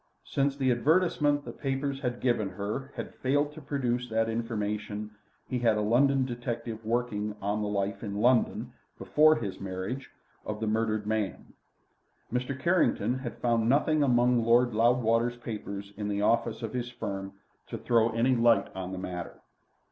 Since 0.25 0.55
the 0.57 0.71
advertisement 0.71 1.45
the 1.45 1.51
papers 1.51 1.99
had 1.99 2.21
given 2.21 2.49
her 2.49 2.91
had 2.95 3.13
failed 3.13 3.53
to 3.53 3.61
produce 3.61 4.09
that 4.09 4.29
information 4.29 5.11
he 5.47 5.59
had 5.59 5.77
a 5.77 5.81
London 5.81 6.25
detective 6.25 6.83
working 6.83 7.35
on 7.39 7.61
the 7.61 7.67
life 7.67 8.01
in 8.03 8.15
London, 8.19 8.73
before 8.97 9.35
his 9.35 9.59
marriage, 9.59 10.09
of 10.43 10.59
the 10.59 10.65
murdered 10.65 11.05
man. 11.05 11.53
Mr. 12.33 12.59
Carrington 12.59 13.19
had 13.19 13.37
found 13.37 13.69
nothing 13.69 14.01
among 14.01 14.43
Lord 14.43 14.73
Loudwater's 14.73 15.37
papers 15.37 15.93
in 15.95 16.07
the 16.07 16.23
office 16.23 16.63
of 16.63 16.73
his 16.73 16.89
firm 16.89 17.33
to 17.67 17.77
throw 17.77 18.09
any 18.09 18.35
light 18.35 18.75
on 18.75 18.93
the 18.93 18.97
matter. 18.97 19.39